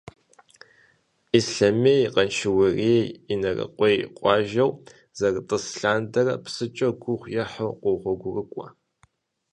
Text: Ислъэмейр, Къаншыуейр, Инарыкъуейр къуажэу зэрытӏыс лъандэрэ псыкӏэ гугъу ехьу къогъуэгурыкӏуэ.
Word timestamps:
Ислъэмейр, 1.37 2.09
Къаншыуейр, 2.13 3.05
Инарыкъуейр 3.33 4.01
къуажэу 4.17 4.71
зэрытӏыс 5.17 5.65
лъандэрэ 5.79 6.33
псыкӏэ 6.43 6.89
гугъу 7.01 7.31
ехьу 7.41 7.73
къогъуэгурыкӏуэ. 7.81 8.67